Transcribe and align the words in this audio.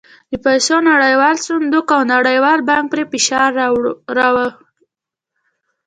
د 0.31 0.33
پیسو 0.45 0.75
نړیوال 0.91 1.35
صندوق 1.47 1.87
او 1.97 2.01
نړیوال 2.13 2.59
بانک 2.69 2.85
پرې 2.91 3.03
فشار 3.11 3.49
راووړ. 4.17 4.51